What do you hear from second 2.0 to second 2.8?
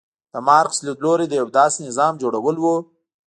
جوړول و.